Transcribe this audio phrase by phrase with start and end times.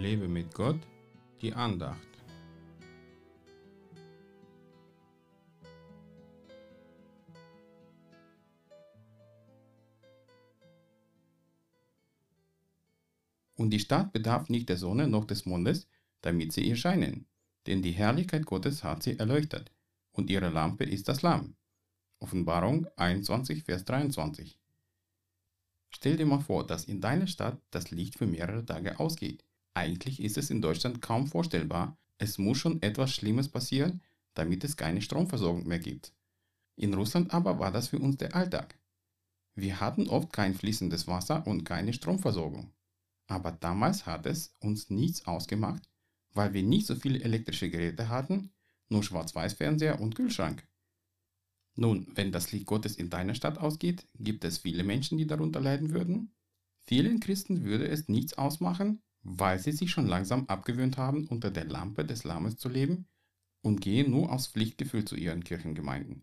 [0.00, 0.80] Lebe mit Gott,
[1.42, 2.08] die Andacht.
[13.56, 15.86] Und die Stadt bedarf nicht der Sonne noch des Mondes,
[16.22, 17.26] damit sie ihr scheinen,
[17.66, 19.70] denn die Herrlichkeit Gottes hat sie erleuchtet,
[20.12, 21.56] und ihre Lampe ist das Lamm.
[22.20, 24.58] Offenbarung 21, Vers 23.
[25.90, 29.44] Stell dir mal vor, dass in deiner Stadt das Licht für mehrere Tage ausgeht.
[29.74, 31.96] Eigentlich ist es in Deutschland kaum vorstellbar.
[32.18, 34.02] Es muss schon etwas Schlimmes passieren,
[34.34, 36.12] damit es keine Stromversorgung mehr gibt.
[36.76, 38.78] In Russland aber war das für uns der Alltag.
[39.54, 42.72] Wir hatten oft kein fließendes Wasser und keine Stromversorgung.
[43.26, 45.88] Aber damals hat es uns nichts ausgemacht,
[46.32, 48.52] weil wir nicht so viele elektrische Geräte hatten,
[48.88, 50.66] nur Schwarz-Weiß-Fernseher und Kühlschrank.
[51.76, 55.60] Nun, wenn das Licht Gottes in deiner Stadt ausgeht, gibt es viele Menschen, die darunter
[55.60, 56.34] leiden würden?
[56.78, 61.66] Vielen Christen würde es nichts ausmachen, weil sie sich schon langsam abgewöhnt haben, unter der
[61.66, 63.06] Lampe des Lammes zu leben
[63.62, 66.22] und gehen nur aus Pflichtgefühl zu ihren Kirchengemeinden.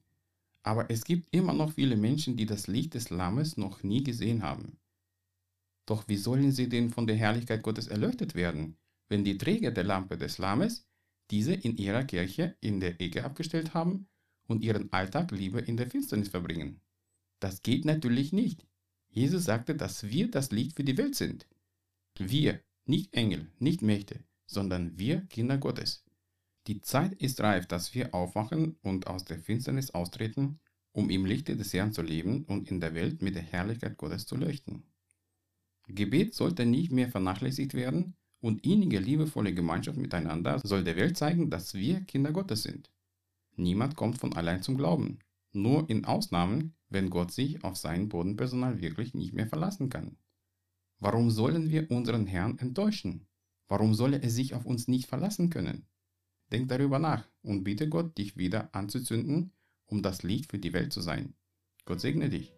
[0.63, 4.43] Aber es gibt immer noch viele Menschen, die das Licht des Lammes noch nie gesehen
[4.43, 4.79] haben.
[5.85, 9.85] Doch wie sollen sie denn von der Herrlichkeit Gottes erleuchtet werden, wenn die Träger der
[9.85, 10.85] Lampe des Lammes
[11.31, 14.07] diese in ihrer Kirche in der Ecke abgestellt haben
[14.47, 16.81] und ihren Alltag lieber in der Finsternis verbringen?
[17.39, 18.65] Das geht natürlich nicht.
[19.09, 21.47] Jesus sagte, dass wir das Licht für die Welt sind.
[22.17, 26.05] Wir, nicht Engel, nicht Mächte, sondern wir Kinder Gottes.
[26.67, 30.59] Die Zeit ist reif, dass wir aufwachen und aus der Finsternis austreten,
[30.91, 34.25] um im Lichte des Herrn zu leben und in der Welt mit der Herrlichkeit Gottes
[34.25, 34.83] zu leuchten.
[35.87, 41.49] Gebet sollte nicht mehr vernachlässigt werden und innige liebevolle Gemeinschaft miteinander soll der Welt zeigen,
[41.49, 42.91] dass wir Kinder Gottes sind.
[43.55, 45.19] Niemand kommt von allein zum Glauben,
[45.53, 50.17] nur in Ausnahmen, wenn Gott sich auf sein Bodenpersonal wirklich nicht mehr verlassen kann.
[50.99, 53.27] Warum sollen wir unseren Herrn enttäuschen?
[53.67, 55.85] Warum solle er sich auf uns nicht verlassen können?
[56.51, 59.51] Denk darüber nach und bitte Gott, dich wieder anzuzünden,
[59.85, 61.35] um das Licht für die Welt zu sein.
[61.85, 62.53] Gott segne dich.